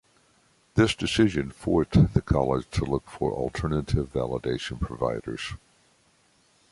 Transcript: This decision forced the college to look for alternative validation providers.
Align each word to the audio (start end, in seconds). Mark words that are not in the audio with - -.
This 0.73 0.95
decision 0.95 1.51
forced 1.51 2.15
the 2.15 2.23
college 2.23 2.67
to 2.71 2.85
look 2.85 3.07
for 3.07 3.33
alternative 3.33 4.11
validation 4.11 4.79
providers. 4.81 5.53